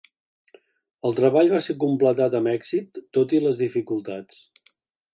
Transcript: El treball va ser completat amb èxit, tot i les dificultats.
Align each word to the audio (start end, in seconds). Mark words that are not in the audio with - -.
El 1.09 1.13
treball 1.19 1.51
va 1.57 1.61
ser 1.67 1.77
completat 1.85 2.39
amb 2.41 2.51
èxit, 2.57 3.01
tot 3.19 3.39
i 3.41 3.45
les 3.47 3.65
dificultats. 3.65 4.45